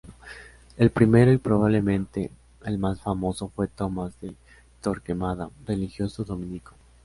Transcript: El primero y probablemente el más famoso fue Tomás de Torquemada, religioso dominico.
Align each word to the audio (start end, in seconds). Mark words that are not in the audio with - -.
El 0.77 0.89
primero 0.89 1.31
y 1.31 1.37
probablemente 1.37 2.31
el 2.65 2.79
más 2.79 2.99
famoso 3.01 3.49
fue 3.49 3.67
Tomás 3.67 4.19
de 4.19 4.35
Torquemada, 4.81 5.51
religioso 5.67 6.23
dominico. 6.23 6.73